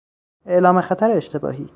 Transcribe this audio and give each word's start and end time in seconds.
اعلام 0.47 0.81
خطر 0.81 1.11
اشتباهی 1.17 1.69